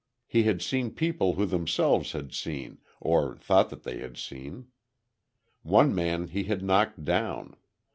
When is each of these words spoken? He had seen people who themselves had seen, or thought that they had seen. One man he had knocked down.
He 0.25 0.45
had 0.45 0.63
seen 0.63 0.95
people 0.95 1.33
who 1.35 1.45
themselves 1.45 2.13
had 2.13 2.33
seen, 2.33 2.79
or 2.99 3.37
thought 3.37 3.69
that 3.69 3.83
they 3.83 3.99
had 3.99 4.17
seen. 4.17 4.65
One 5.61 5.93
man 5.93 6.29
he 6.29 6.45
had 6.45 6.63
knocked 6.63 7.05
down. 7.05 7.55